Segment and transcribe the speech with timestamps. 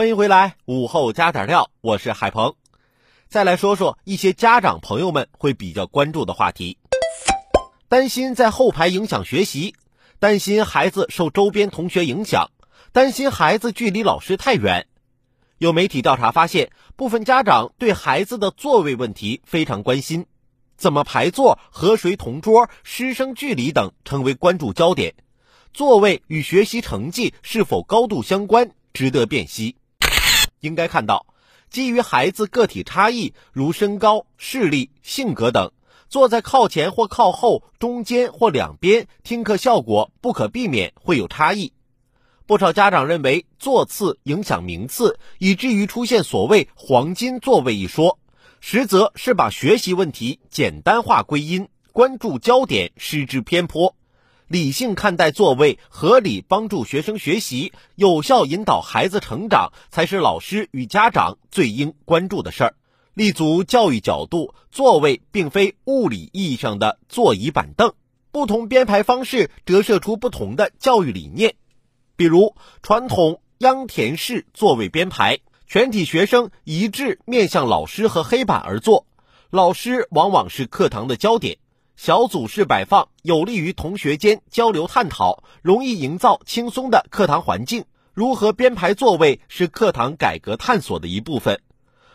[0.00, 2.54] 欢迎回来，午后加点料，我是海鹏。
[3.28, 6.78] 再来说说一些家长朋友们会比较关注的话题：
[7.86, 9.74] 担心在后排影响学习，
[10.18, 12.50] 担心孩子受周边同学影响，
[12.92, 14.86] 担心孩子距离老师太远。
[15.58, 20.24] 有媒体调查发现，部分家长对孩子的座位问题非常关心，
[20.78, 25.14] 怎么排座、和谁同桌、师生距离等成为关注焦点。
[25.74, 29.76] 座位与学习成绩是否高度相关，值得辨析。
[30.60, 31.26] 应该看到，
[31.68, 35.72] 基于孩子个体差异，如身高、视力、性格等，
[36.08, 41.72] 坐在靠前或靠后、中间或两边，听课效果不可避免会有差异。
[42.46, 48.18] 不少家长认为座次影响名次，以至于出现所谓“黄金座位”一说，
[48.60, 53.94] 实则是把学习问题简单化归因，关注焦点失之偏颇。
[54.50, 62.74] 理性看待座位，合理帮助学生学习，有效引导孩子成长，才是老师与家长最应关注的事儿。
[63.14, 67.92] 立足教育角度，座位并非物理意义上的座椅板凳，
[68.32, 71.54] 不同编排方式折射出不同的教育理念。
[72.16, 79.06] 比如传统秧田式座位编排，全体学生一致面向老师和黑板而坐，
[79.50, 81.58] 老师往往是课堂的焦点。
[82.02, 87.84] 小组式摆放有利于同学间交流探讨，容易营造轻松的课堂环境。
[88.14, 91.60] 如何编排座位是课堂改革探索的一部分。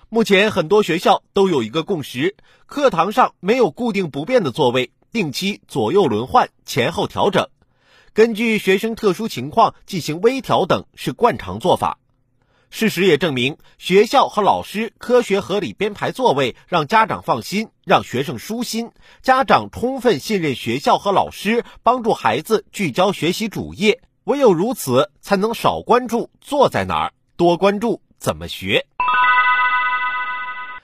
[0.10, 7.50] 目前很多学校都有一个共识：课堂上没有固定不变的座位，定期左右轮换，前后调整，
[8.12, 12.00] 根据学生特殊情况进行微调等是惯常做法。
[12.78, 18.92] 事实也证明，学校和老师科学合理编排座位，让家长放心，让学生舒心。
[19.22, 24.02] 家长充分信任学校和老师，帮助孩子聚焦学习主业。
[24.26, 28.86] 唯有如此，才能少关注坐在哪儿，多关注怎么学。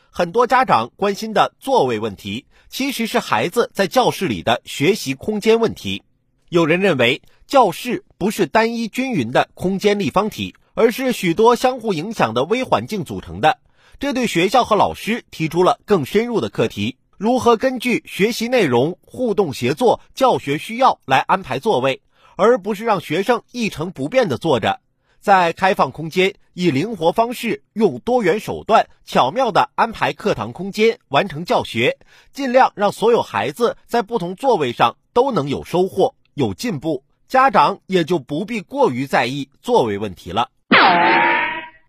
[0.09, 6.03] 很多家长关心的座位问题，其实是孩子在教室里的学习空间问题。
[6.47, 10.55] 有人认为，教室不是单一均匀的空间立方体。
[10.73, 13.59] 而是许多相互影响的微环境组成的，
[13.99, 22.01] 这对学校和老师提出了更深入的课题：如何根据学习内容、互动协作、教学需要来安排座位，
[22.37, 24.79] 而不是让学生一成不变地坐着。
[25.19, 31.97] 在开放空间，以灵活方式，用多元手段，巧妙地安排课堂空间，完成教学，
[32.33, 40.49] 尽量让所有孩子在不同座位上都能有收获、有进步，家长也就不必过于在意座位问题了。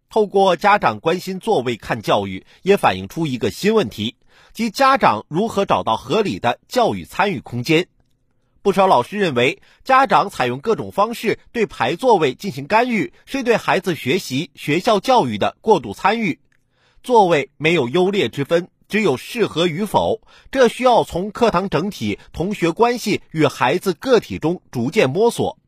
[0.09, 4.17] 透过家长关心座位看教育，也反映出一个新问题，
[4.53, 7.87] 即家长如何找到合理的教育参与空间。
[8.61, 16.39] 不少老师认为，家长采用各种方式对排座位进行干预，是对孩子学习、学校教育的过度参与。
[17.03, 20.21] 座位没有优劣之分，只有适合与否，
[20.51, 25.59] 这需要从课堂整体、同学关系与孩子个体中逐渐摸索。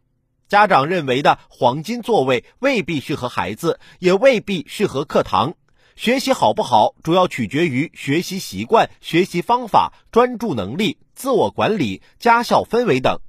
[0.48, 5.54] 家长认为的黄金座位未必适合孩子，也未必适合课堂。
[5.96, 13.20] 学习好不好，主要取决于学习习惯、学习方法、专注能力、自我管理、家校氛围等。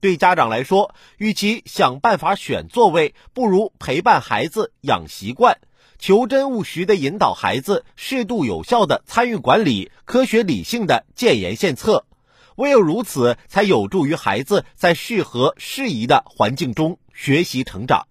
[0.00, 5.58] 对家长来说，与其想办法选座位，不如陪伴孩子养习惯，
[5.98, 12.06] 求真务实的引导孩子，适度有效的参与管理，科学理性的建言献策。
[12.60, 18.06] 唯有如此，才有助于孩子在适合适宜的环境中学习成长。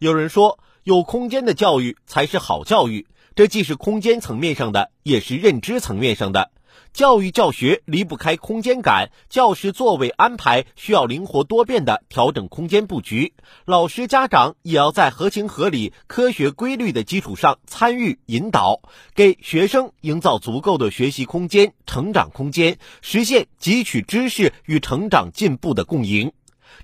[0.00, 6.50] 有人说，有空间的教育才是好教育，这既是空间层面上的，也是认知层面上的。
[6.92, 13.34] 教育教学离不开空间感，教师座位安排需要灵活多变的调整空间布局，
[13.64, 18.80] 老师家长也要在合情合理、科学规律的基础上参与引导，
[19.14, 26.32] 给学生营造足够的学习空间、成长空间，实现汲取知识与成长进步的共赢。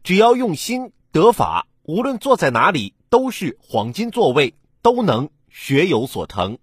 [0.04, 6.58] 只要用心得法，无论坐在哪里都是黄金座位，都能学有所成。